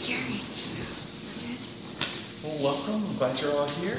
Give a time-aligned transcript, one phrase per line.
[0.00, 0.72] vegetarians.
[2.42, 3.06] Well, welcome.
[3.06, 3.98] I'm glad you're all here.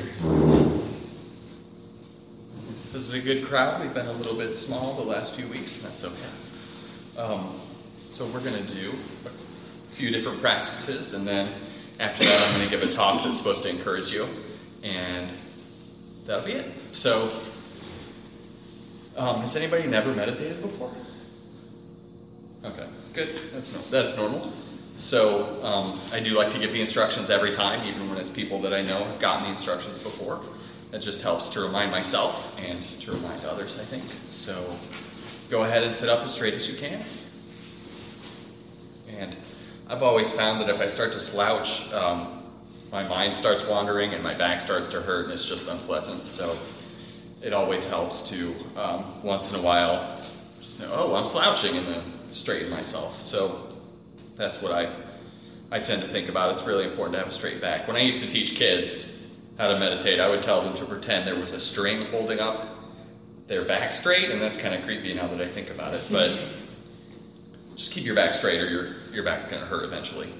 [2.91, 3.81] This is a good crowd.
[3.81, 6.15] We've been a little bit small the last few weeks, and that's okay.
[7.17, 7.61] Um,
[8.07, 8.93] so we're going to do
[9.25, 11.53] a few different practices, and then
[11.99, 14.27] after that, I'm going to give a talk that's supposed to encourage you,
[14.81, 15.37] and
[16.25, 16.71] that'll be it.
[16.93, 17.41] So,
[19.15, 20.91] um, has anybody never meditated before?
[22.65, 23.39] Okay, good.
[23.53, 24.51] That's no, that's normal.
[24.97, 28.61] So um, I do like to give the instructions every time, even when it's people
[28.61, 30.41] that I know have gotten the instructions before.
[30.93, 34.03] It just helps to remind myself and to remind others, I think.
[34.27, 34.77] So
[35.49, 37.03] go ahead and sit up as straight as you can.
[39.07, 39.35] And
[39.87, 42.43] I've always found that if I start to slouch, um,
[42.91, 46.27] my mind starts wandering and my back starts to hurt, and it's just unpleasant.
[46.27, 46.57] So
[47.41, 50.21] it always helps to, um, once in a while,
[50.61, 53.21] just know, oh, I'm slouching, and then straighten myself.
[53.21, 53.70] So
[54.41, 54.91] that's what I,
[55.71, 56.57] I tend to think about.
[56.57, 57.87] It's really important to have a straight back.
[57.87, 59.19] When I used to teach kids
[59.57, 62.67] how to meditate, I would tell them to pretend there was a string holding up
[63.47, 66.03] their back straight, and that's kind of creepy now that I think about it.
[66.09, 66.41] But
[67.75, 70.33] just keep your back straight, or your, your back's going to hurt eventually.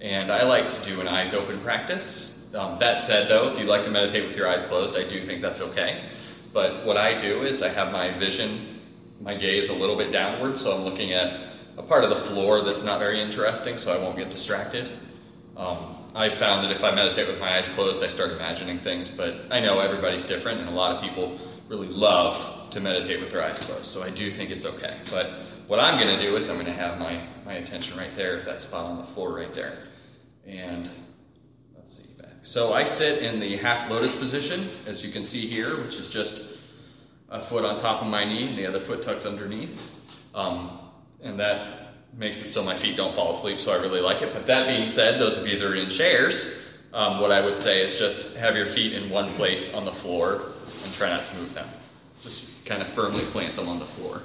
[0.00, 2.48] And I like to do an eyes open practice.
[2.54, 5.24] Um, that said, though, if you'd like to meditate with your eyes closed, I do
[5.24, 6.04] think that's okay.
[6.52, 8.80] But what I do is I have my vision,
[9.20, 12.62] my gaze a little bit downward, so I'm looking at a part of the floor
[12.62, 14.98] that's not very interesting, so I won't get distracted.
[15.56, 19.10] Um, I found that if I meditate with my eyes closed, I start imagining things,
[19.10, 23.30] but I know everybody's different, and a lot of people really love to meditate with
[23.30, 24.98] their eyes closed, so I do think it's okay.
[25.10, 25.30] But
[25.66, 28.44] what I'm going to do is I'm going to have my, my attention right there,
[28.44, 29.84] that spot on the floor right there.
[30.46, 30.90] And
[31.74, 32.32] let's see, back.
[32.42, 36.08] So I sit in the half lotus position, as you can see here, which is
[36.08, 36.58] just
[37.30, 39.76] a foot on top of my knee and the other foot tucked underneath.
[40.34, 40.83] Um,
[41.24, 44.32] and that makes it so my feet don't fall asleep, so I really like it.
[44.32, 47.58] But that being said, those of you that are in chairs, um, what I would
[47.58, 50.52] say is just have your feet in one place on the floor
[50.84, 51.68] and try not to move them.
[52.22, 54.22] Just kind of firmly plant them on the floor.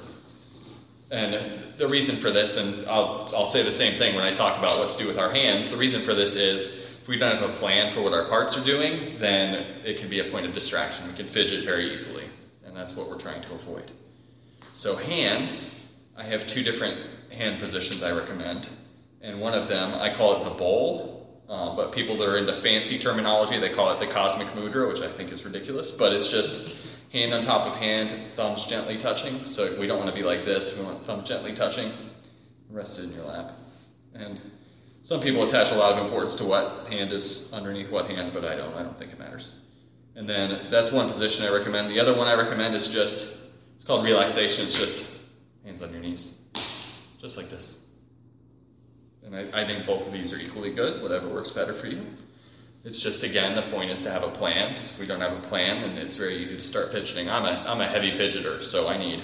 [1.11, 4.59] And the reason for this, and I'll, I'll say the same thing when I talk
[4.59, 7.35] about what to do with our hands, the reason for this is if we don't
[7.35, 9.53] have a plan for what our parts are doing, then
[9.83, 11.07] it can be a point of distraction.
[11.07, 12.25] We can fidget very easily,
[12.63, 13.91] and that's what we're trying to avoid.
[14.75, 15.78] So, hands,
[16.19, 16.99] I have two different
[17.31, 18.67] hand positions I recommend.
[19.21, 22.61] And one of them, I call it the bowl, uh, but people that are into
[22.61, 25.91] fancy terminology, they call it the cosmic mudra, which I think is ridiculous.
[25.91, 26.75] But it's just
[27.13, 29.47] hand on top of hand, thumbs gently touching.
[29.47, 30.77] So we don't want to be like this.
[30.77, 31.93] We want thumbs gently touching,
[32.69, 33.53] rested in your lap.
[34.13, 34.41] And
[35.03, 38.43] some people attach a lot of importance to what hand is underneath what hand, but
[38.43, 38.73] I don't.
[38.73, 39.53] I don't think it matters.
[40.17, 41.89] And then that's one position I recommend.
[41.89, 43.37] The other one I recommend is just,
[43.77, 44.65] it's called relaxation.
[44.65, 45.05] It's just
[45.69, 46.33] hands on your knees,
[47.21, 47.77] just like this.
[49.23, 52.03] And I, I think both of these are equally good, whatever works better for you.
[52.85, 55.33] It's just again the point is to have a plan because if we don't have
[55.33, 57.29] a plan, then it's very easy to start fidgeting.
[57.29, 59.21] I'm a I'm a heavy fidgeter, so I need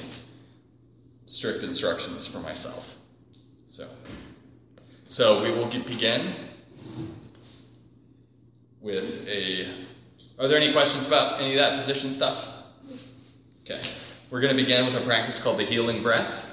[1.26, 2.96] strict instructions for myself.
[3.70, 3.88] So,
[5.08, 6.36] so we will begin
[8.82, 9.74] with a.
[10.38, 12.50] Are there any questions about any of that position stuff?
[13.64, 13.88] Okay,
[14.32, 16.44] we're going to begin with a practice called the healing breath,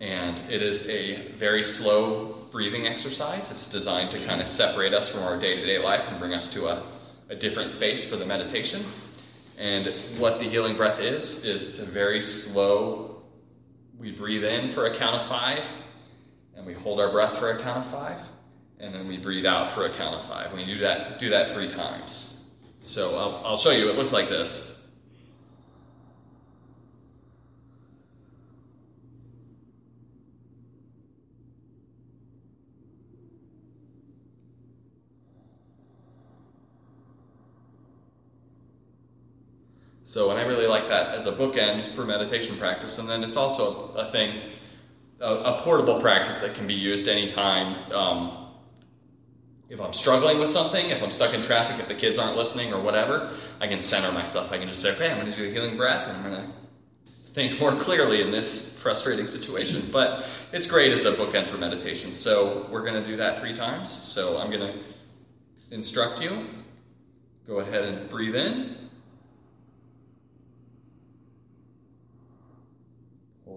[0.00, 3.52] and it is a very slow breathing exercise.
[3.52, 6.34] It's designed to kind of separate us from our day to day life and bring
[6.34, 6.86] us to a,
[7.28, 8.84] a different space for the meditation.
[9.58, 13.22] And what the healing breath is, is it's a very slow,
[13.98, 15.62] we breathe in for a count of five,
[16.56, 18.20] and we hold our breath for a count of five,
[18.80, 20.52] and then we breathe out for a count of five.
[20.52, 22.48] We do that, do that three times.
[22.80, 23.88] So I'll, I'll show you.
[23.88, 24.79] It looks like this.
[40.10, 42.98] So, and I really like that as a bookend for meditation practice.
[42.98, 44.40] And then it's also a thing,
[45.20, 47.92] a, a portable practice that can be used anytime.
[47.92, 48.48] Um,
[49.68, 52.72] if I'm struggling with something, if I'm stuck in traffic, if the kids aren't listening
[52.72, 54.50] or whatever, I can center myself.
[54.50, 56.44] I can just say, okay, I'm going to do the healing breath and I'm going
[56.44, 56.52] to
[57.32, 59.90] think more clearly in this frustrating situation.
[59.92, 62.16] But it's great as a bookend for meditation.
[62.16, 63.92] So we're going to do that three times.
[63.92, 64.80] So I'm going to
[65.70, 66.48] instruct you.
[67.46, 68.79] Go ahead and breathe in.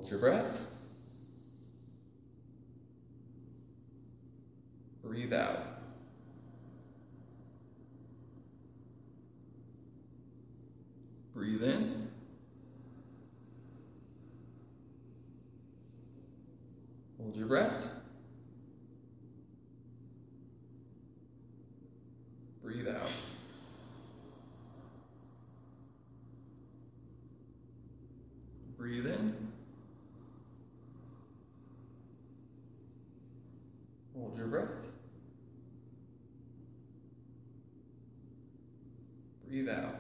[0.04, 0.60] Hold your breath.
[5.02, 5.60] Breathe out.
[11.34, 12.10] Breathe in.
[17.18, 17.72] Hold your breath.
[22.62, 23.10] Breathe out.
[28.78, 29.53] Breathe in.
[34.24, 34.70] Hold your breath.
[39.50, 39.96] Breathe out.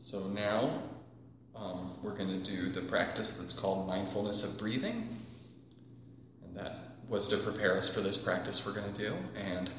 [0.00, 0.82] So now
[1.54, 5.16] um, we're going to do the practice that's called mindfulness of breathing.
[6.44, 9.14] And that was to prepare us for this practice we're going to do.
[9.36, 9.70] And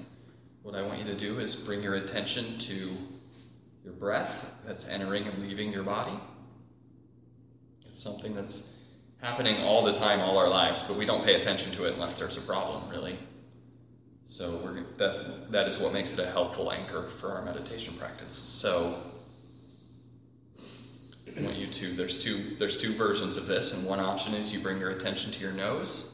[0.63, 2.95] what I want you to do is bring your attention to
[3.83, 6.18] your breath that's entering and leaving your body.
[7.86, 8.69] It's something that's
[9.22, 12.18] happening all the time, all our lives, but we don't pay attention to it unless
[12.18, 13.18] there's a problem, really.
[14.25, 18.33] So that, that is what makes it a helpful anchor for our meditation practice.
[18.33, 19.01] So
[21.38, 24.54] I want you to, there's two, there's two versions of this, and one option is
[24.54, 26.12] you bring your attention to your nose,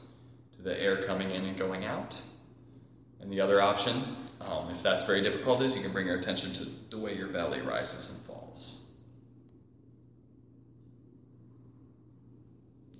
[0.56, 2.20] to the air coming in and going out.
[3.22, 4.16] And the other option,
[4.48, 7.28] um, if that's very difficult, is you can bring your attention to the way your
[7.28, 8.84] belly rises and falls.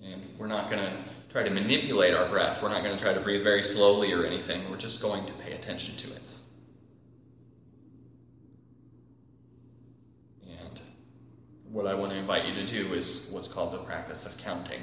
[0.04, 0.94] And we're not going to
[1.32, 2.62] try to manipulate our breath.
[2.62, 4.70] We're not going to try to breathe very slowly or anything.
[4.70, 6.22] We're just going to pay attention to it.
[10.48, 10.80] And
[11.72, 14.82] what I want to invite you to do is what's called the practice of counting.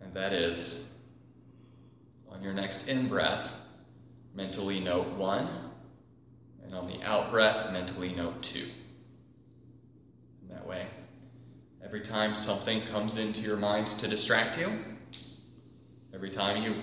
[0.00, 0.86] And that is
[2.30, 3.50] on your next in breath,
[4.34, 5.48] mentally note one,
[6.64, 8.68] and on the out breath, mentally note two.
[10.42, 10.86] And that way,
[11.84, 14.72] every time something comes into your mind to distract you,
[16.14, 16.74] every time you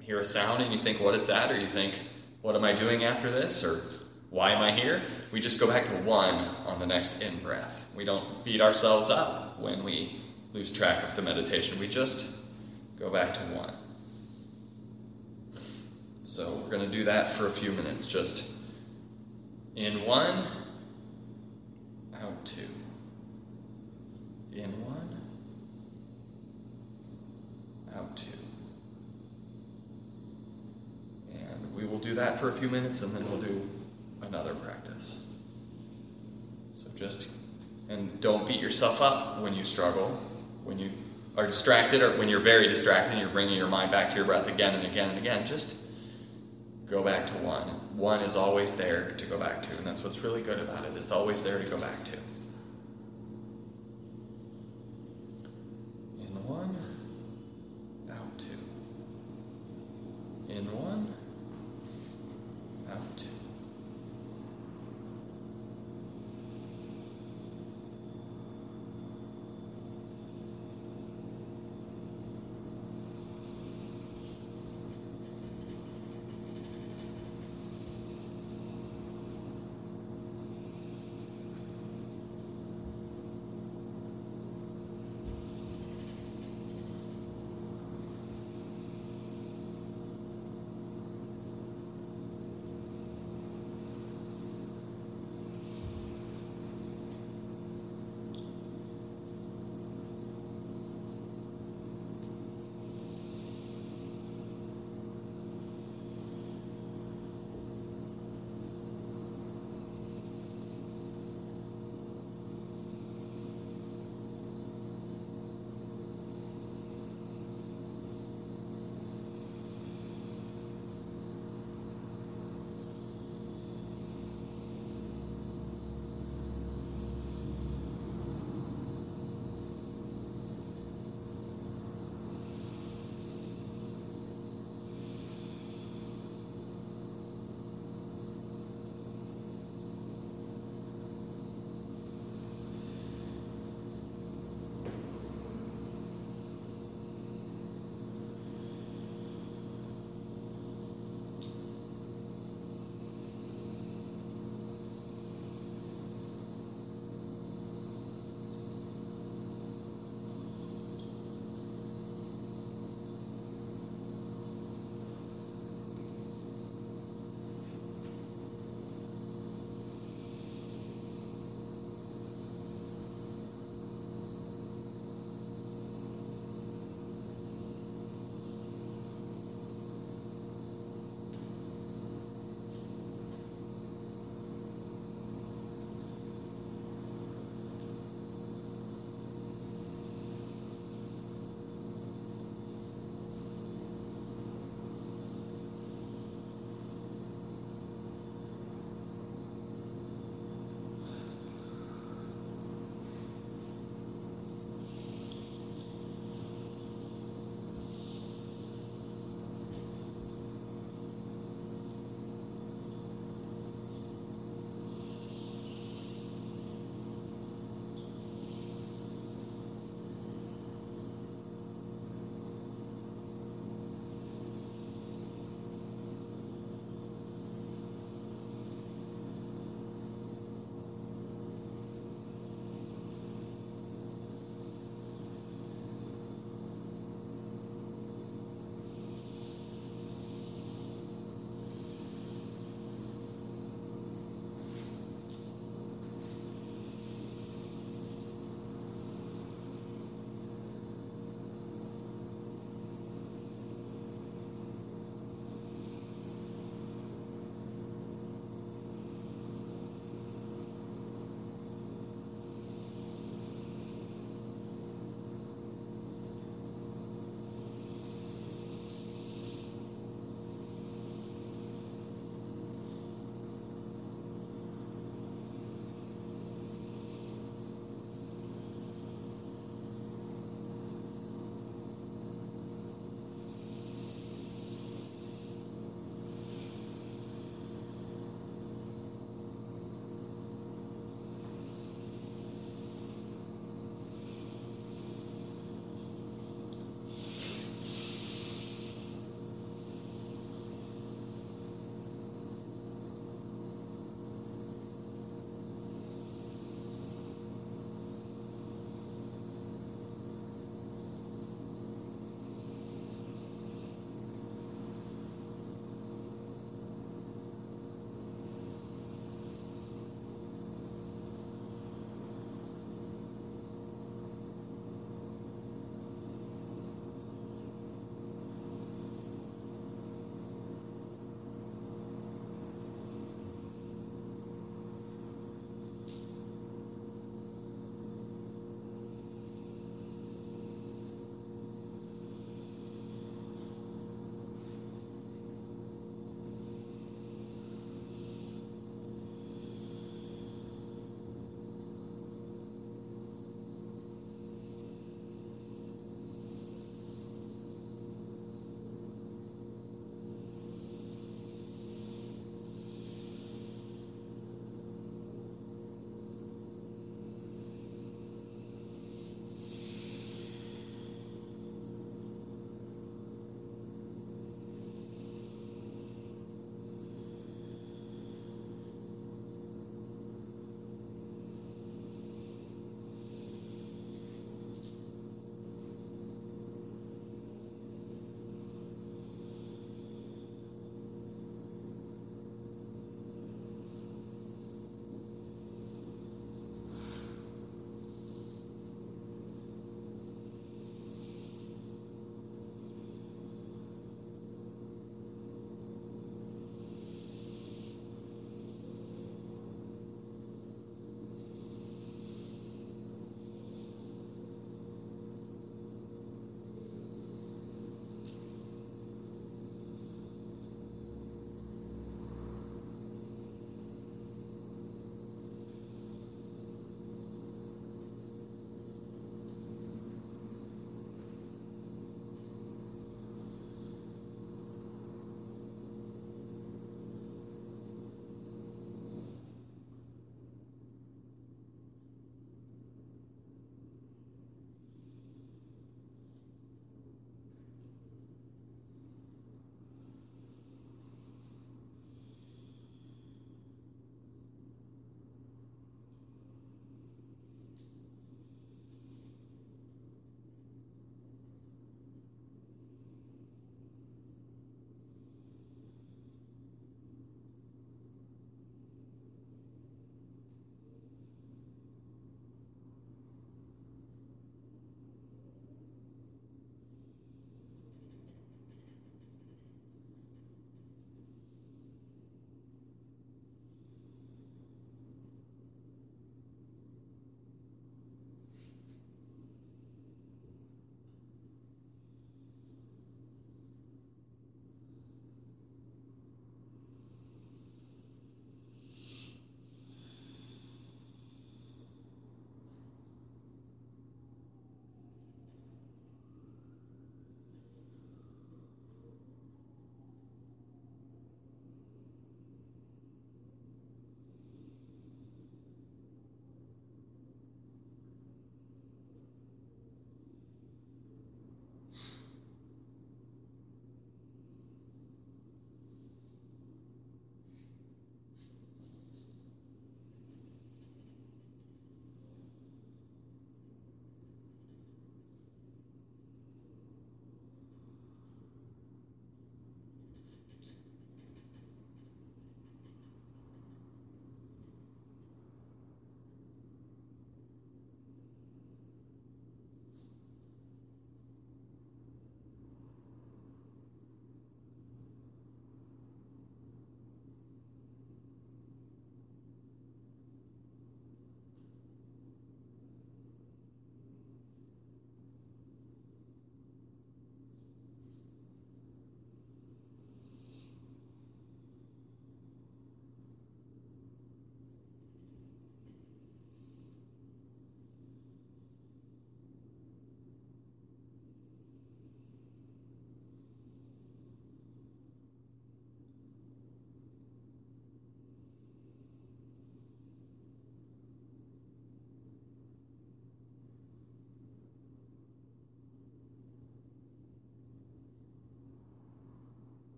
[0.00, 1.50] hear a sound and you think, What is that?
[1.50, 1.94] or you think,
[2.42, 3.62] What am I doing after this?
[3.64, 3.82] or
[4.30, 5.02] why am I here?
[5.32, 6.34] We just go back to one
[6.66, 7.72] on the next in breath.
[7.94, 10.20] We don't beat ourselves up when we
[10.52, 11.78] lose track of the meditation.
[11.78, 12.28] We just
[12.98, 13.72] go back to one.
[16.36, 18.06] So we're going to do that for a few minutes.
[18.06, 18.44] Just
[19.74, 20.46] in one,
[22.20, 22.68] out two.
[24.52, 25.18] In one,
[27.96, 28.26] out two.
[31.32, 33.66] And we will do that for a few minutes and then we'll do
[34.20, 35.32] another practice.
[36.74, 37.28] So just,
[37.88, 40.20] and don't beat yourself up when you struggle,
[40.64, 40.90] when you
[41.38, 44.26] are distracted, or when you're very distracted and you're bringing your mind back to your
[44.26, 45.46] breath again and again and again.
[45.46, 45.76] Just
[46.88, 47.68] go back to one.
[47.96, 50.96] One is always there to go back to, and that's what's really good about it.
[50.96, 52.16] It's always there to go back to.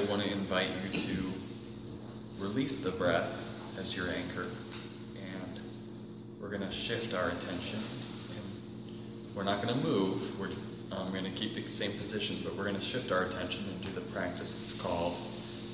[0.00, 1.32] I want to invite you to
[2.38, 3.28] release the breath
[3.78, 4.46] as your anchor,
[5.14, 5.60] and
[6.40, 7.82] we're going to shift our attention.
[8.30, 10.40] And we're not going to move.
[10.40, 10.52] We're
[10.90, 13.82] um, going to keep the same position, but we're going to shift our attention and
[13.82, 15.16] do the practice that's called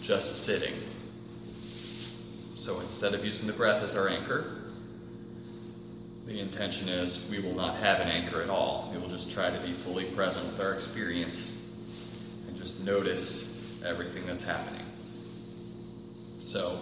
[0.02, 0.74] just sitting.
[2.56, 4.56] So instead of using the breath as our anchor,
[6.26, 8.90] the intention is we will not have an anchor at all.
[8.92, 11.52] We will just try to be fully present with our experience
[12.48, 13.55] and just notice
[13.87, 14.83] everything that's happening.
[16.40, 16.81] So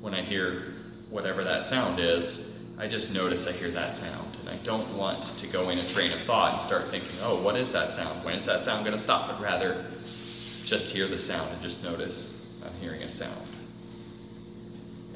[0.00, 0.74] when I hear
[1.10, 4.36] whatever that sound is, I just notice I hear that sound.
[4.40, 7.42] And I don't want to go in a train of thought and start thinking, oh,
[7.42, 8.24] what is that sound?
[8.24, 9.28] When is that sound going to stop?
[9.28, 9.84] But rather,
[10.64, 13.48] just hear the sound and just notice I'm hearing a sound.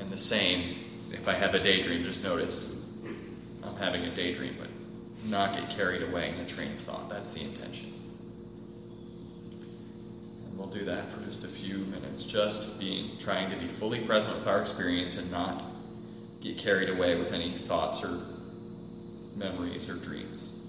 [0.01, 0.77] And the same,
[1.13, 2.75] if I have a daydream, just notice
[3.63, 4.69] I'm having a daydream, but
[5.25, 7.09] not get carried away in a train of thought.
[7.09, 7.93] That's the intention.
[10.63, 14.39] We'll do that for just a few minutes, just being trying to be fully present
[14.39, 15.65] with our experience and not
[16.41, 18.21] get carried away with any thoughts or
[19.35, 20.62] memories or dreams.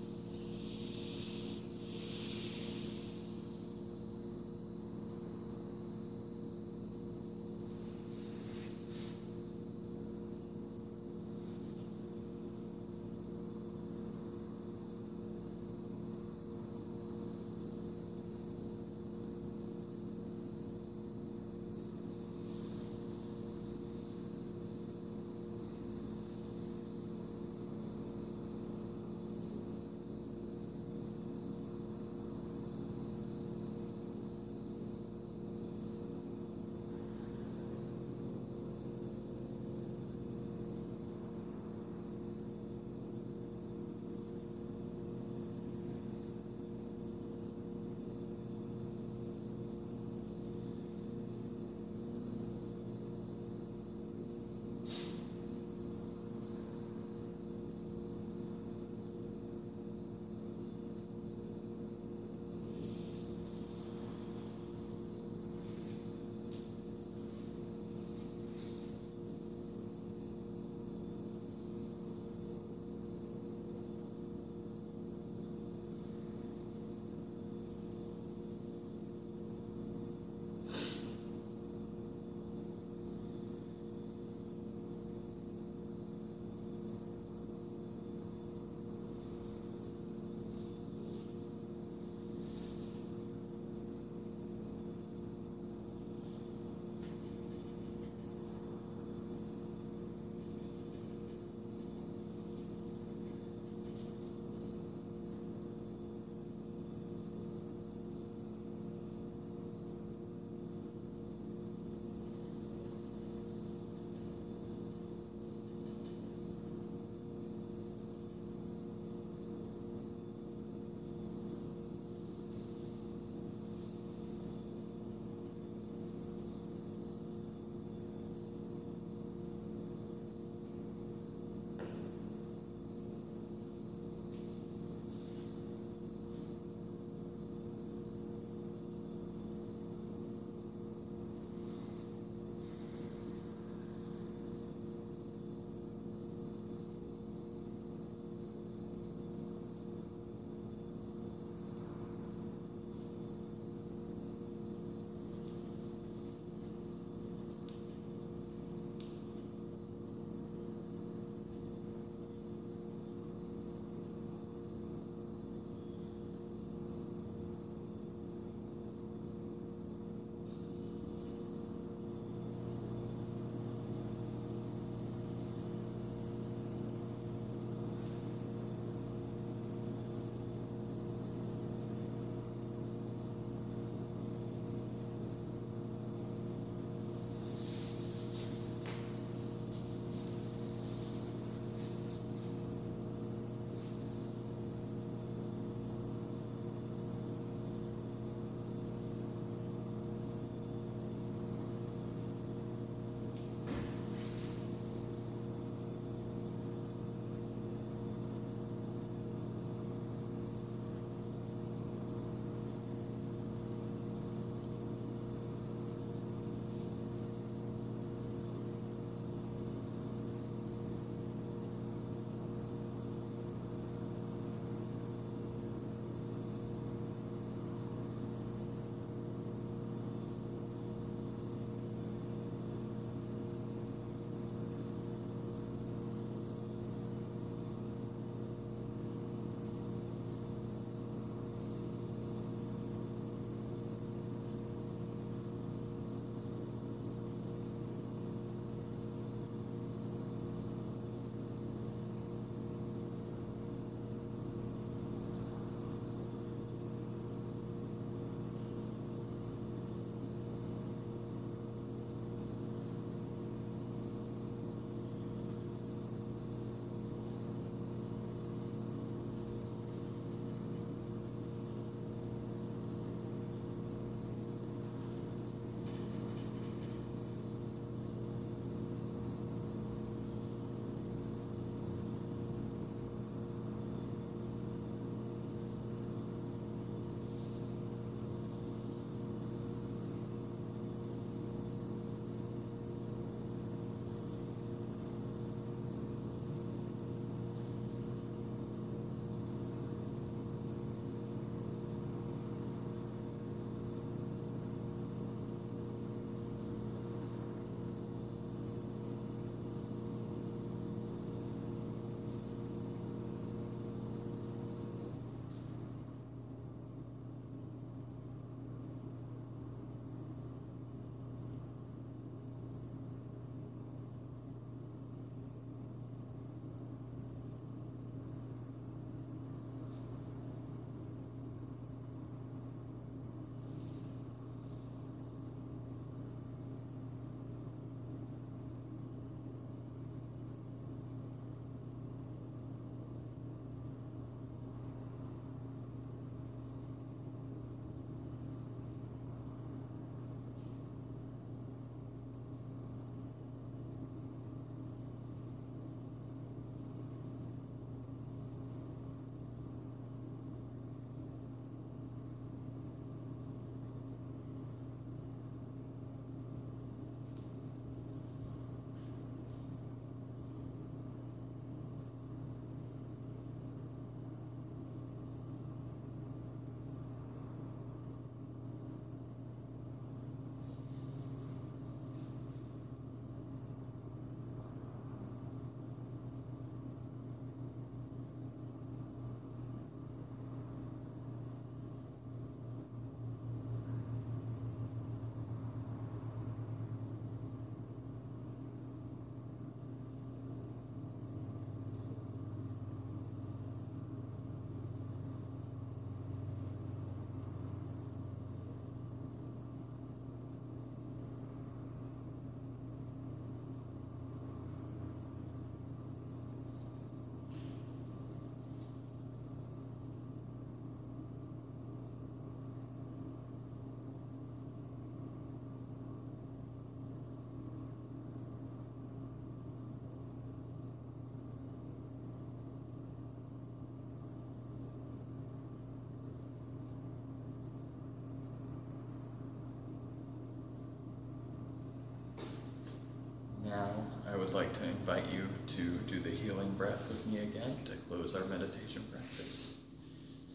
[444.53, 448.45] Like to invite you to do the healing breath with me again to close our
[448.45, 449.73] meditation practice.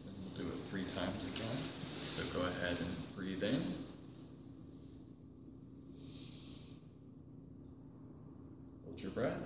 [0.07, 1.59] And we'll do it three times again.
[2.05, 3.75] So go ahead and breathe in.
[8.87, 9.43] Hold your breath.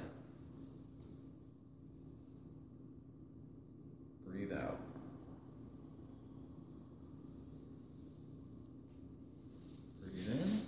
[4.30, 4.78] Breathe out.
[10.02, 10.62] Breathe in.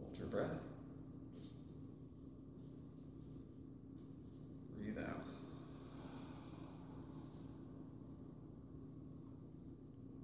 [0.00, 0.58] Hold your breath.
[4.78, 5.24] Breathe out.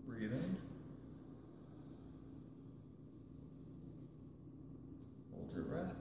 [0.09, 0.57] Breathe in.
[5.35, 5.97] Hold your breath.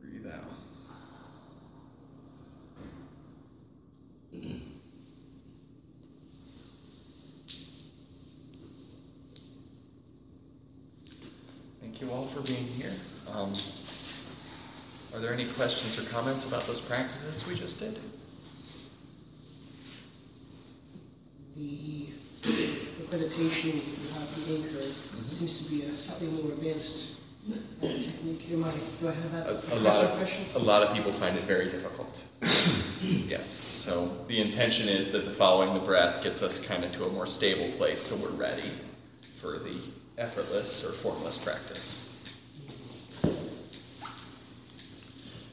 [0.00, 0.52] Breathe out.
[11.80, 12.92] Thank you all for being here.
[13.30, 13.56] Um,
[15.14, 17.98] are there any questions or comments about those practices we just did?
[21.54, 22.08] The,
[22.42, 22.78] the
[23.10, 24.94] meditation without the anchor
[25.26, 27.16] seems to be a slightly more advanced
[27.48, 28.50] uh, technique.
[28.52, 30.46] Am I, do I have that A, a lot of impression?
[30.54, 32.20] a lot of people find it very difficult.
[32.40, 33.48] yes.
[33.48, 37.10] So the intention is that the following the breath gets us kind of to a
[37.10, 38.72] more stable place, so we're ready
[39.40, 39.82] for the
[40.22, 42.08] effortless or formless practice.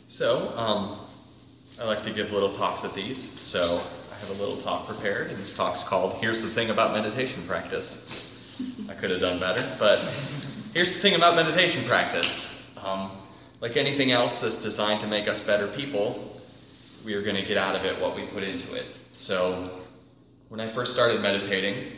[0.08, 1.00] So um,
[1.80, 3.40] I like to give little talks at these.
[3.42, 6.94] So I have a little talk prepared, and this talk's called "Here's the thing about
[6.94, 8.28] meditation practice."
[8.90, 10.00] I could have done better, but
[10.74, 12.50] here's the thing about meditation practice.
[12.84, 13.12] Um,
[13.62, 16.42] like anything else that's designed to make us better people,
[17.06, 18.86] we are going to get out of it what we put into it.
[19.14, 19.82] So,
[20.50, 21.94] when I first started meditating,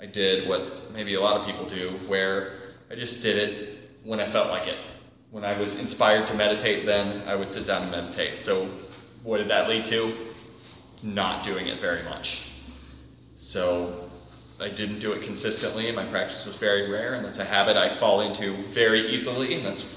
[0.00, 2.54] I did what maybe a lot of people do, where
[2.90, 4.78] I just did it when I felt like it.
[5.30, 8.40] When I was inspired to meditate, then I would sit down and meditate.
[8.40, 8.70] So,
[9.22, 10.14] what did that lead to?
[11.02, 12.50] Not doing it very much.
[13.36, 14.08] So,
[14.60, 17.76] I didn't do it consistently, and my practice was very rare, and that's a habit
[17.76, 19.94] I fall into very easily, and that's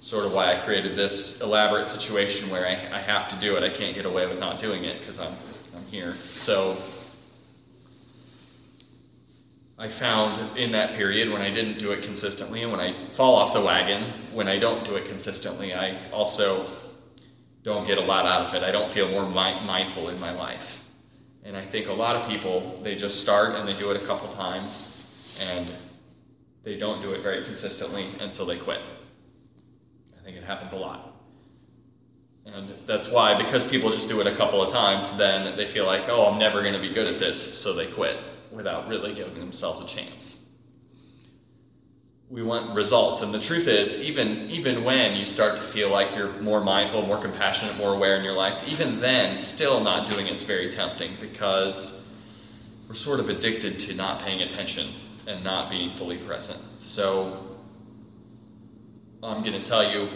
[0.00, 3.62] sort of why I created this elaborate situation where I, I have to do it.
[3.62, 5.36] I can't get away with not doing it because I'm,
[5.76, 6.16] I'm here.
[6.32, 6.76] So
[9.82, 13.34] I found in that period when I didn't do it consistently and when I fall
[13.34, 16.70] off the wagon, when I don't do it consistently, I also
[17.64, 18.62] don't get a lot out of it.
[18.62, 20.78] I don't feel more mi- mindful in my life.
[21.42, 24.06] And I think a lot of people, they just start and they do it a
[24.06, 25.04] couple times
[25.40, 25.68] and
[26.62, 28.78] they don't do it very consistently and so they quit.
[30.16, 31.16] I think it happens a lot.
[32.46, 35.86] And that's why, because people just do it a couple of times, then they feel
[35.86, 38.16] like, oh, I'm never going to be good at this, so they quit
[38.52, 40.38] without really giving themselves a chance.
[42.30, 46.16] We want results, and the truth is, even, even when you start to feel like
[46.16, 50.26] you're more mindful, more compassionate, more aware in your life, even then, still not doing
[50.26, 52.02] it's very tempting because
[52.88, 54.94] we're sort of addicted to not paying attention
[55.26, 56.58] and not being fully present.
[56.78, 57.58] So,
[59.22, 60.08] I'm going to tell you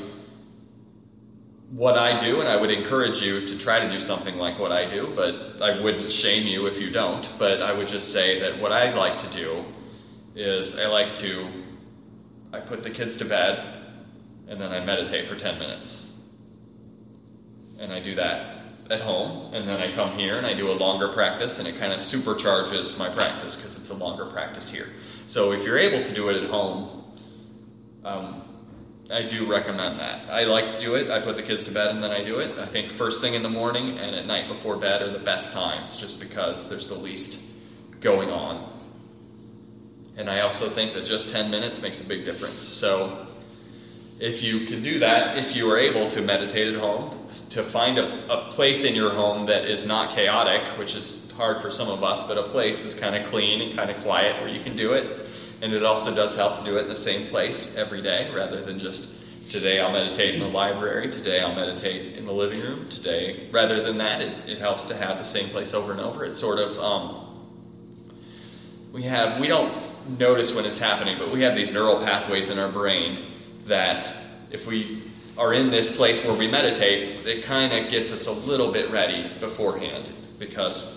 [1.70, 4.72] what I do, and I would encourage you to try to do something like what
[4.72, 7.28] I do, but I wouldn't shame you if you don't.
[7.38, 9.64] But I would just say that what I like to do
[10.34, 11.48] is I like to
[12.52, 13.76] I put the kids to bed
[14.48, 16.10] and then I meditate for 10 minutes.
[17.78, 20.72] And I do that at home, and then I come here and I do a
[20.72, 24.86] longer practice, and it kind of supercharges my practice because it's a longer practice here.
[25.26, 27.04] So if you're able to do it at home,
[28.04, 28.42] um,
[29.10, 30.28] I do recommend that.
[30.28, 31.10] I like to do it.
[31.10, 32.58] I put the kids to bed and then I do it.
[32.58, 35.52] I think first thing in the morning and at night before bed are the best
[35.52, 37.40] times just because there's the least
[38.00, 38.72] going on.
[40.16, 42.60] And I also think that just 10 minutes makes a big difference.
[42.60, 43.28] So
[44.18, 47.98] if you can do that, if you are able to meditate at home, to find
[47.98, 51.88] a, a place in your home that is not chaotic, which is hard for some
[51.88, 54.62] of us, but a place that's kind of clean and kind of quiet where you
[54.62, 55.26] can do it.
[55.62, 58.64] And it also does help to do it in the same place every day rather
[58.64, 59.08] than just
[59.50, 63.48] today I'll meditate in the library, today I'll meditate in the living room, today.
[63.52, 66.24] Rather than that, it, it helps to have the same place over and over.
[66.24, 67.46] It's sort of, um,
[68.92, 72.58] we have, we don't notice when it's happening, but we have these neural pathways in
[72.58, 73.32] our brain
[73.66, 74.16] that
[74.50, 78.32] if we are in this place where we meditate, it kind of gets us a
[78.32, 80.95] little bit ready beforehand because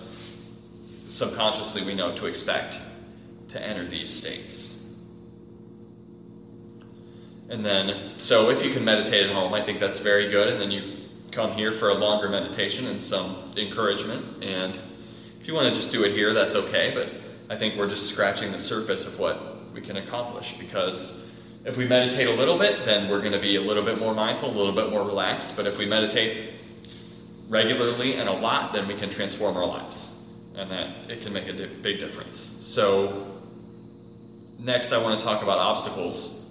[1.10, 2.80] subconsciously we know to expect
[3.50, 4.80] to enter these states.
[7.50, 10.50] And then, so if you can meditate at home, I think that's very good.
[10.50, 14.44] And then you come here for a longer meditation and some encouragement.
[14.44, 14.80] And
[15.42, 16.92] if you want to just do it here, that's okay.
[16.94, 17.10] But
[17.54, 21.26] I think we're just scratching the surface of what we can accomplish because
[21.66, 24.14] if we meditate a little bit, then we're going to be a little bit more
[24.14, 25.56] mindful, a little bit more relaxed.
[25.56, 26.54] But if we meditate
[27.48, 30.19] regularly and a lot, then we can transform our lives.
[30.56, 32.58] And that it can make a di- big difference.
[32.60, 33.40] So,
[34.60, 36.48] next, I want to talk about obstacles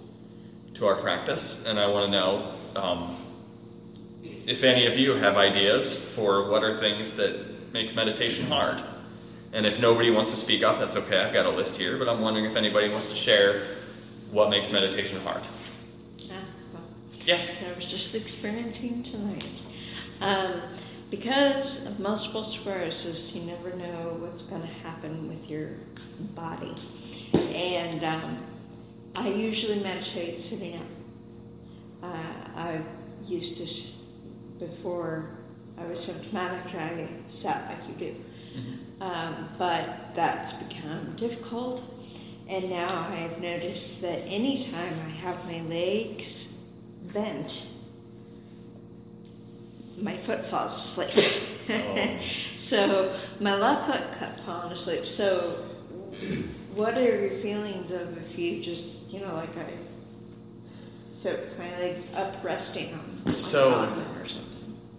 [0.75, 1.63] to our practice.
[1.65, 3.25] And I want to know um,
[4.23, 8.81] if any of you have ideas for what are things that make meditation hard.
[9.53, 11.17] And if nobody wants to speak up, that's okay.
[11.17, 13.63] I've got a list here, but I'm wondering if anybody wants to share
[14.31, 15.41] what makes meditation hard.
[16.17, 16.41] Yeah,
[16.73, 16.83] well,
[17.25, 17.41] Yeah.
[17.67, 19.61] I was just experiencing tonight.
[20.21, 20.61] Um,
[21.09, 25.69] because of multiple sclerosis, you never know what's going to happen with your
[26.35, 26.75] body.
[27.33, 28.43] And um,
[29.15, 30.85] I usually meditate sitting up.
[32.03, 32.81] Uh, I
[33.25, 35.29] used to, before
[35.77, 38.15] I was symptomatic, I sat like you do.
[39.01, 41.81] Um, but that's become difficult.
[42.47, 46.57] And now I have noticed that anytime I have my legs
[47.13, 47.67] bent,
[50.01, 51.43] my foot falls asleep.
[51.69, 52.19] Oh.
[52.55, 55.05] so my left foot kept falling asleep.
[55.05, 55.65] So,
[56.73, 59.65] what are your feelings of if you just, you know, like I,
[61.17, 64.45] so my legs up resting on, on So- top of them or something?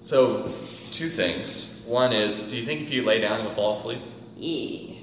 [0.03, 0.53] So,
[0.93, 1.83] two things.
[1.87, 4.01] One is, do you think if you lay down, you'll fall asleep?
[4.37, 4.97] Yeah.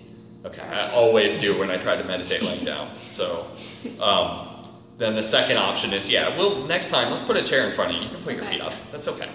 [0.45, 2.89] Okay, I always do when I try to meditate laying down.
[3.05, 3.47] So,
[3.99, 4.47] um,
[4.97, 7.91] then the second option is, yeah, well, next time let's put a chair in front
[7.91, 8.03] of you.
[8.03, 8.73] You can put your feet up.
[8.91, 9.29] That's okay.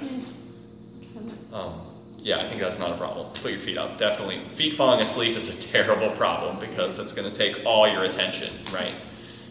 [1.53, 1.81] Um,
[2.19, 3.33] yeah, I think that's not a problem.
[3.43, 3.99] Put your feet up.
[3.99, 4.43] Definitely.
[4.57, 8.53] Feet falling asleep is a terrible problem because that's going to take all your attention,
[8.73, 8.95] right?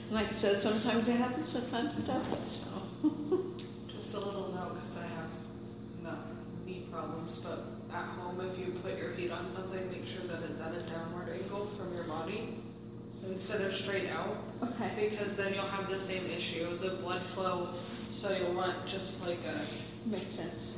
[0.10, 2.48] Like I said, sometimes it happens, sometimes it doesn't.
[2.48, 2.70] So.
[3.88, 5.30] Just a little note, because I have
[6.04, 6.20] not
[6.66, 10.44] knee problems, but at home, if you put your feet on something, make sure that
[10.44, 12.58] it's at a downward angle from your body
[13.24, 15.10] instead of straight out, okay.
[15.10, 17.76] because then you'll have the same issue, the blood flow.
[18.12, 19.66] So you'll want just like a
[20.06, 20.78] Makes sense.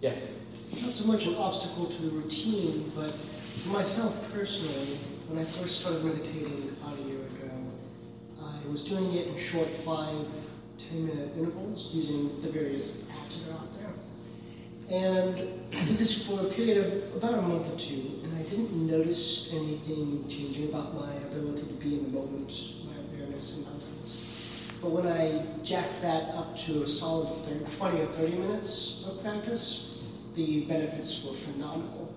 [0.00, 0.36] Yes.
[0.82, 3.14] Not so much an obstacle to the routine, but
[3.62, 7.50] for myself personally, when I first started meditating about a year ago,
[8.42, 10.26] I was doing it in short five,
[10.78, 13.92] ten minute intervals using the various apps that are out there.
[14.90, 18.42] And I did this for a period of about a month or two, and I
[18.42, 22.52] didn't notice anything changing about my ability to be in the moment,
[22.84, 23.83] my awareness and.
[24.84, 29.22] But when I jacked that up to a solid 30, 20 or 30 minutes of
[29.22, 29.98] practice,
[30.36, 32.12] the benefits were phenomenal.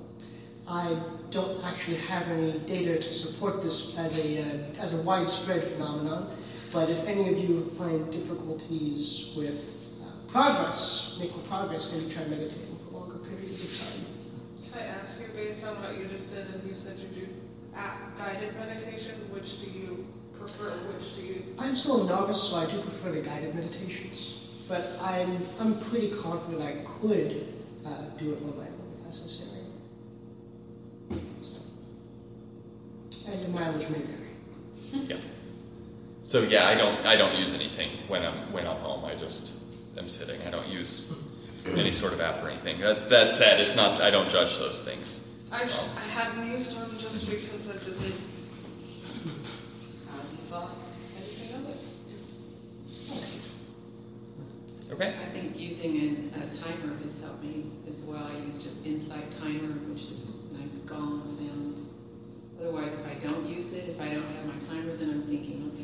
[0.68, 1.02] I
[1.32, 6.36] don't actually have any data to support this as a, uh, as a widespread phenomenon,
[6.74, 9.56] but if any of you find difficulties with
[10.04, 14.06] uh, progress, making progress, maybe try meditating for longer periods of time.
[14.74, 17.28] Can I ask you, based on what you just said, and you said you do
[18.18, 20.06] guided meditation, which do you
[20.40, 20.72] prefer?
[20.94, 21.44] Which do you?
[21.58, 26.12] I'm still a novice, so I do prefer the guided meditations, but I'm, I'm pretty
[26.22, 27.54] confident I could
[27.86, 29.62] uh, do it on my own if necessary.
[33.28, 34.30] And the mileage may vary.
[34.92, 35.18] Yeah.
[36.24, 39.06] So yeah, I don't I don't use anything when I'm when I'm home.
[39.06, 39.54] I just
[39.98, 40.42] am sitting.
[40.42, 41.12] I don't use
[41.66, 42.80] any sort of app or anything.
[42.80, 44.02] That that said, it's not.
[44.02, 45.26] I don't judge those things.
[45.52, 48.16] I just, I hadn't used one just because I didn't.
[50.12, 50.72] Hadn't thought
[51.18, 51.80] anything of it.
[55.00, 55.14] Okay.
[55.22, 58.24] I think using a, a timer has helped me as well.
[58.24, 61.88] I use just Insight Timer, which is a nice gong sound.
[62.60, 65.72] Otherwise, if I don't use it, if I don't have my timer, then I'm thinking,
[65.72, 65.84] okay,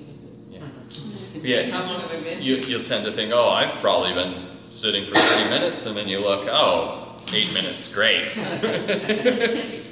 [1.14, 1.44] is it?
[1.44, 1.70] Yeah.
[1.78, 2.42] How long have I been?
[2.42, 6.08] You you'll tend to think, oh, I've probably been sitting for 30 minutes, and then
[6.08, 8.34] you look, oh, eight minutes, great.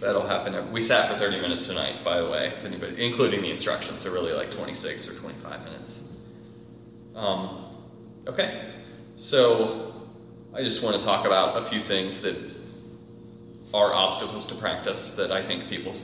[0.00, 0.72] That'll happen.
[0.72, 4.12] We sat for 30 minutes tonight, by the way, if anybody, including the instructions, so
[4.12, 6.00] really like 26 or 25 minutes.
[7.14, 7.63] Um,
[8.26, 8.72] okay,
[9.16, 10.08] so
[10.54, 12.36] I just want to talk about a few things that
[13.74, 15.94] are obstacles to practice that I think people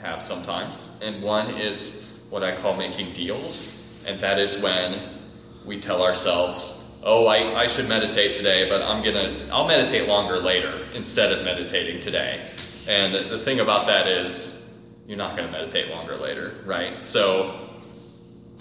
[0.00, 0.90] have sometimes.
[1.02, 5.18] And one is what I call making deals, and that is when
[5.64, 10.38] we tell ourselves, "Oh, I, I should meditate today, but I'm gonna I'll meditate longer
[10.38, 12.50] later instead of meditating today."
[12.88, 14.60] And the thing about that is,
[15.06, 17.04] you're not going to meditate longer later, right?
[17.04, 17.68] So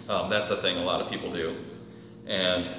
[0.09, 1.55] um, that's a thing a lot of people do,
[2.27, 2.69] and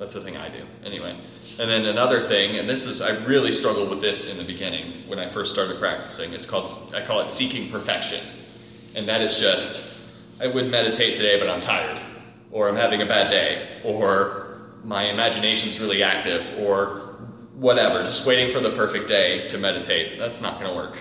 [0.00, 1.14] that's the thing I do anyway.
[1.58, 5.06] And then another thing, and this is I really struggled with this in the beginning
[5.06, 6.32] when I first started practicing.
[6.32, 8.26] It's called I call it seeking perfection,
[8.94, 9.86] and that is just
[10.40, 12.00] I would meditate today, but I'm tired,
[12.50, 17.10] or I'm having a bad day, or my imagination's really active, or
[17.54, 18.02] whatever.
[18.02, 20.18] Just waiting for the perfect day to meditate.
[20.18, 20.96] That's not going to work.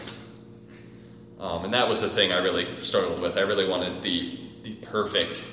[1.39, 3.37] Um, and that was the thing I really struggled with.
[3.37, 5.45] I really wanted the, the perfect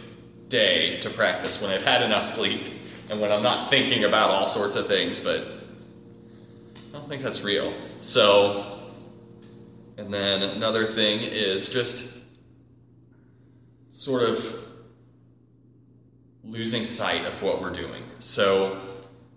[0.48, 2.75] day to practice when I've had enough sleep
[3.08, 5.42] and when I'm not thinking about all sorts of things, but
[6.76, 7.72] I don't think that's real.
[8.00, 8.90] So,
[9.96, 12.14] and then another thing is just
[13.90, 14.54] sort of
[16.44, 18.02] losing sight of what we're doing.
[18.18, 18.80] So,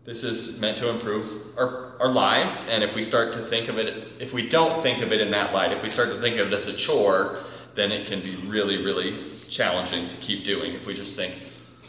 [0.06, 3.78] this is meant to improve our, our lives, and if we start to think of
[3.78, 6.40] it, if we don't think of it in that light, if we start to think
[6.40, 7.44] of it as a chore,
[7.76, 10.74] then it can be really, really challenging to keep doing.
[10.74, 11.36] If we just think,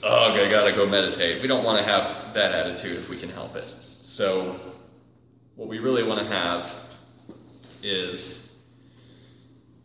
[0.03, 3.29] ugh, I gotta go meditate, we don't want to have that attitude if we can
[3.29, 3.67] help it.
[4.01, 4.59] So,
[5.57, 6.73] what we really want to have
[7.83, 8.51] is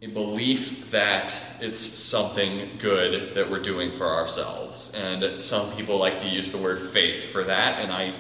[0.01, 4.91] a belief that it's something good that we're doing for ourselves.
[4.93, 8.13] And some people like to use the word faith for that, and I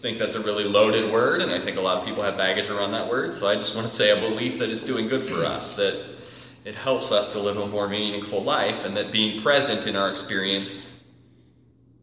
[0.00, 2.70] think that's a really loaded word, and I think a lot of people have baggage
[2.70, 3.34] around that word.
[3.34, 6.02] So I just want to say a belief that it's doing good for us, that
[6.64, 10.10] it helps us to live a more meaningful life, and that being present in our
[10.10, 10.89] experience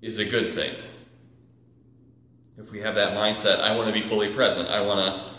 [0.01, 0.73] is a good thing.
[2.57, 4.67] If we have that mindset, I want to be fully present.
[4.67, 5.31] I want to,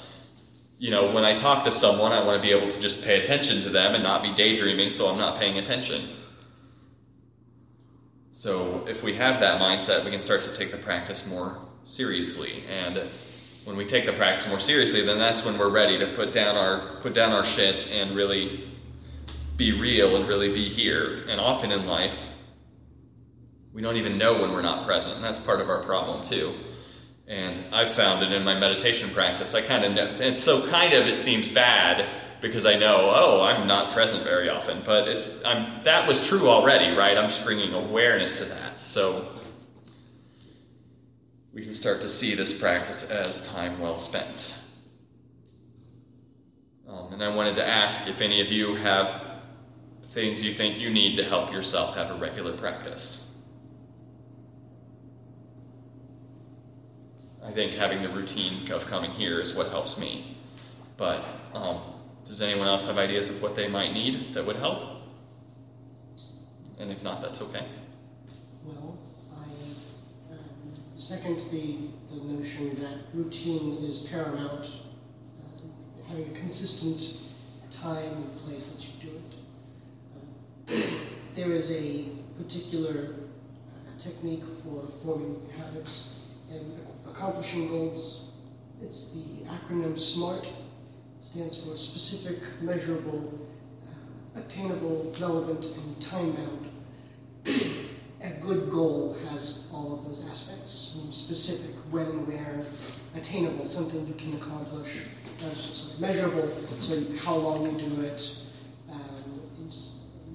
[0.79, 3.23] you know, when I talk to someone, I want to be able to just pay
[3.23, 6.11] attention to them and not be daydreaming so I'm not paying attention.
[8.31, 12.63] So if we have that mindset, we can start to take the practice more seriously.
[12.69, 13.03] And
[13.65, 16.57] when we take the practice more seriously, then that's when we're ready to put down
[16.57, 18.71] our put down our shits and really
[19.57, 21.25] be real and really be here.
[21.29, 22.15] And often in life,
[23.79, 25.15] we don't even know when we're not present.
[25.15, 26.53] And that's part of our problem too.
[27.29, 29.55] And I've found it in my meditation practice.
[29.55, 32.05] I kind of know, and so kind of it seems bad
[32.41, 34.83] because I know, oh, I'm not present very often.
[34.85, 37.17] But it's I'm that was true already, right?
[37.17, 38.83] I'm just bringing awareness to that.
[38.83, 39.39] So
[41.55, 44.57] we can start to see this practice as time well spent.
[46.89, 49.23] Um, and I wanted to ask if any of you have
[50.15, 53.28] things you think you need to help yourself have a regular practice.
[57.49, 60.37] I think having the routine of coming here is what helps me.
[60.99, 61.25] But
[61.55, 61.81] um,
[62.27, 65.01] does anyone else have ideas of what they might need that would help?
[66.79, 67.67] And if not, that's okay.
[68.67, 68.99] Well,
[69.35, 69.45] I
[70.35, 70.39] um,
[70.99, 74.67] second the, the notion that routine is paramount.
[74.67, 77.17] Uh, having a consistent
[77.73, 79.17] time and place that you do
[80.77, 80.85] it.
[80.85, 86.15] Uh, there is a particular uh, technique for forming habits
[86.51, 86.88] and
[87.19, 88.31] accomplishing goals.
[88.81, 90.47] It's the acronym SMART.
[91.21, 93.37] Stands for specific, measurable,
[93.89, 96.71] uh, attainable, relevant, and time bound.
[98.23, 102.65] a good goal has all of those aspects specific, when, where,
[103.17, 104.89] attainable, something you can accomplish,
[105.43, 108.37] uh, measurable, so how long you do it.
[108.91, 109.41] Um,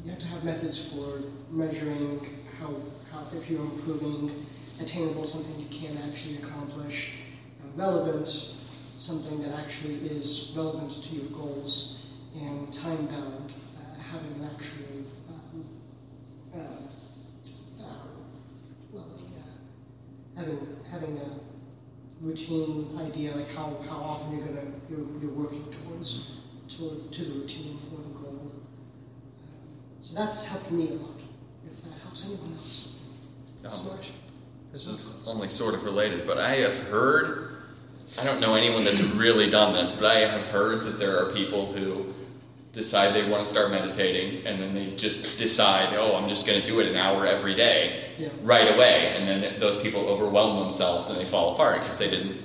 [0.04, 2.28] you have to have methods for measuring
[2.60, 2.76] how,
[3.10, 4.48] how if you're improving,
[4.80, 7.12] attainable, something you can actually accomplish,
[7.62, 8.28] uh, relevant,
[8.98, 12.00] something that actually is relevant to your goals,
[12.36, 15.66] and time bound, uh, having an actual um,
[16.56, 17.98] uh, uh,
[18.92, 19.06] well,
[20.36, 20.60] having
[20.90, 21.40] having a
[22.22, 26.32] routine idea, like how, how often you're gonna you're, you're working towards
[26.70, 28.52] to, to the routine or the goal.
[30.00, 31.20] so that's helped me a lot.
[31.66, 32.88] If that helps anyone else,
[33.64, 34.06] Um, smart.
[34.74, 37.58] This is only sort of related, but I have heard,
[38.20, 41.32] I don't know anyone that's really done this, but I have heard that there are
[41.32, 42.12] people who
[42.74, 46.60] decide they want to start meditating and then they just decide, oh, I'm just going
[46.60, 48.30] to do it an hour every day Yeah.
[48.42, 49.16] right away.
[49.16, 52.42] And then those people overwhelm themselves and they fall apart because they didn't,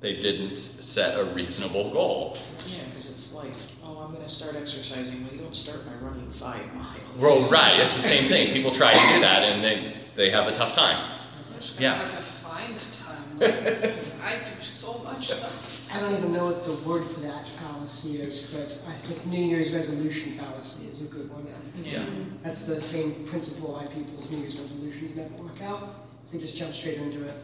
[0.00, 2.36] they didn't set a reasonable goal.
[2.66, 3.52] Yeah, because it's like,
[3.84, 5.22] oh, I'm going to start exercising.
[5.24, 6.98] Well, you don't start by running five miles.
[7.16, 8.52] Well, right, it's the same thing.
[8.52, 11.18] People try to do that and they, they have a tough time.
[11.60, 11.98] It's Yeah.
[11.98, 13.38] kind of hard to find time.
[13.38, 15.52] Like, I do so much stuff.
[15.92, 19.44] I don't even know what the word for that fallacy is, but I think New
[19.44, 21.46] Year's resolution fallacy is a good one.
[21.82, 22.06] Yeah.
[22.42, 26.06] That's the same principle why people's New Year's resolutions never work out.
[26.32, 27.34] They just jump straight into it.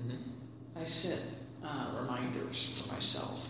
[0.00, 0.18] Mhm.
[0.80, 1.20] I set
[1.64, 3.40] uh, reminders for myself.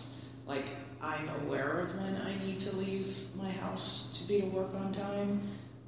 [0.46, 0.66] Like,
[1.02, 4.92] I'm aware of when I need to leave my house to be to work on
[4.94, 5.42] time,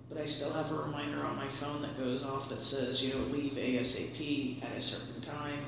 [0.08, 3.12] but I still have a reminder on my phone that goes off that says, you
[3.14, 5.66] know, leave ASAP at a certain time.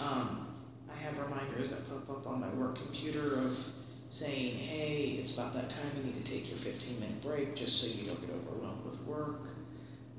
[0.00, 0.48] Um,
[0.90, 3.58] I have reminders that pop up on my work computer of
[4.08, 7.80] saying, hey, it's about that time you need to take your 15 minute break just
[7.80, 9.40] so you don't get overwhelmed with work.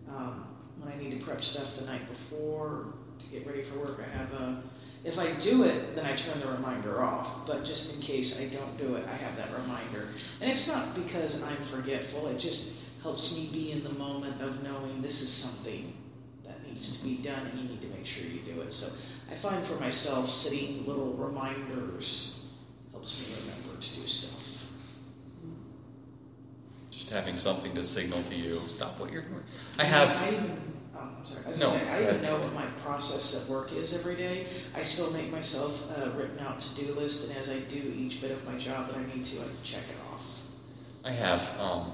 [0.08, 0.46] Um,
[0.80, 4.18] when I need to prep stuff the night before to get ready for work, I
[4.18, 4.62] have a
[5.04, 8.48] If I do it, then I turn the reminder off, but just in case I
[8.48, 10.10] don't do it, I have that reminder.
[10.42, 12.74] And it's not because I'm forgetful, it just
[13.08, 15.94] helps me be in the moment of knowing this is something
[16.46, 18.74] that needs to be done and you need to make sure you do it.
[18.74, 18.90] So
[19.32, 22.42] I find for myself, setting little reminders
[22.92, 24.34] helps me remember to do stuff.
[26.92, 29.44] Just having something to signal to you, stop what you're doing.
[29.78, 30.10] I have.
[30.10, 30.62] I even,
[30.94, 31.46] oh, I'm sorry.
[31.46, 34.18] I was No, gonna say, I even know what my process at work is every
[34.18, 34.48] day.
[34.76, 38.32] I still make myself a written out to-do list, and as I do each bit
[38.32, 40.24] of my job that I need to, I check it off.
[41.06, 41.94] I have, um,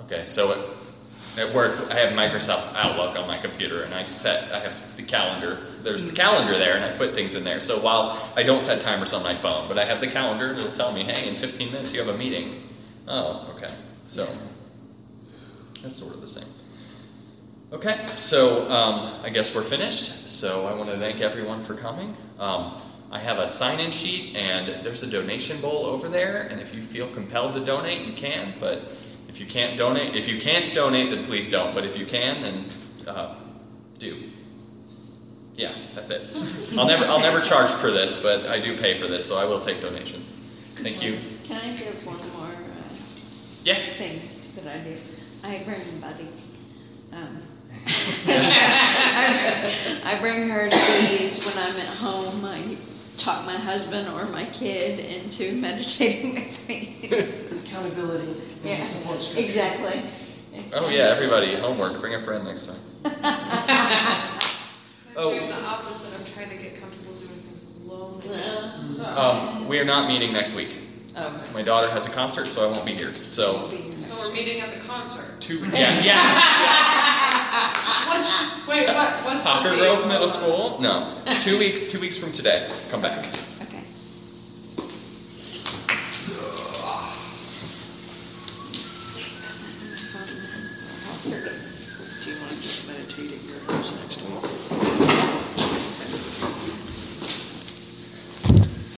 [0.00, 4.52] okay, so at, at work, I have Microsoft Outlook on my computer, and I set,
[4.52, 5.66] I have the calendar.
[5.82, 7.60] There's the calendar there, and I put things in there.
[7.60, 10.72] So while I don't set timers on my phone, but I have the calendar, it'll
[10.72, 12.68] tell me, hey, in 15 minutes you have a meeting.
[13.08, 13.74] Oh, okay.
[14.06, 14.28] So
[15.82, 16.48] that's sort of the same.
[17.72, 20.28] Okay, so um, I guess we're finished.
[20.28, 22.16] So I want to thank everyone for coming.
[22.38, 22.80] Um,
[23.10, 26.42] I have a sign in sheet, and there's a donation bowl over there.
[26.42, 28.54] And if you feel compelled to donate, you can.
[28.60, 28.82] But
[29.34, 31.74] if you can't donate, if you can't donate, then please don't.
[31.74, 32.70] But if you can, then
[33.04, 33.34] uh,
[33.98, 34.30] do.
[35.56, 36.30] Yeah, that's it.
[36.78, 39.44] I'll never, I'll never charge for this, but I do pay for this, so I
[39.44, 40.38] will take donations.
[40.80, 41.18] Thank you.
[41.44, 42.94] Can I give one more uh,
[43.64, 43.96] Yeah.
[43.98, 44.22] thing
[44.54, 44.98] that I do?
[45.42, 46.28] I bring Buddy.
[47.12, 47.42] Um,
[50.04, 52.44] I bring her to these when I'm at home.
[52.44, 52.76] I
[53.24, 57.08] talk my husband or my kid into meditating with me.
[57.64, 59.44] Accountability and Yeah, support structure.
[59.44, 60.10] exactly.
[60.72, 62.00] Oh yeah, everybody, homework.
[62.00, 62.80] Bring a friend next time.
[63.04, 64.40] I'm
[65.16, 65.30] Oh.
[65.30, 66.08] doing the opposite.
[66.18, 68.78] I'm trying to get comfortable doing things alone Yeah.
[68.80, 70.70] So, Um, we are not meeting next week.
[71.16, 71.52] Okay.
[71.52, 73.14] My daughter has a concert, so I won't be here.
[73.28, 73.70] So
[74.08, 75.40] so we're meeting at the concert.
[75.40, 75.58] two.
[75.72, 76.00] Yeah.
[76.02, 77.00] Yes.
[77.54, 78.26] Which,
[78.66, 79.76] wait, what, what's Hopper the?
[79.76, 80.80] Grove Middle School?
[80.80, 81.22] No.
[81.40, 82.68] two weeks, two weeks from today.
[82.90, 83.32] Come back.
[83.62, 83.84] Okay.
[92.24, 94.23] Do you want to just meditate at your house next